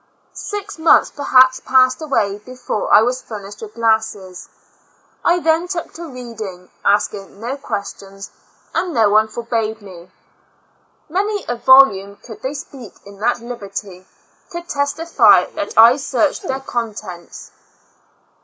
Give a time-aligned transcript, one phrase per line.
[0.33, 4.49] Six months perhaps passed away before I was furnished with glasses.
[5.23, 8.31] I then took to reading, asldng no questions,
[8.73, 10.09] and no one forbade me.
[11.07, 14.07] Many a volume, could they speak, in that library,
[14.49, 17.51] could testify that I searched their contents.